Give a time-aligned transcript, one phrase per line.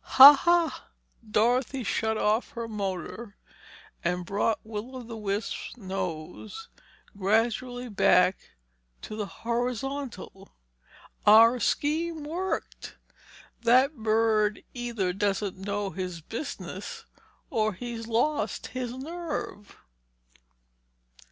[0.00, 0.86] "Ha ha!"
[1.28, 3.36] Dorothy shut off her motor
[4.04, 6.68] and brought Will o' the Wisp's nose
[7.16, 8.50] gradually back
[9.02, 10.50] to the horizontal.
[11.26, 12.96] "Our scheme worked!
[13.62, 17.04] That bird either doesn't know his business
[17.50, 19.76] or he's lost his nerve!"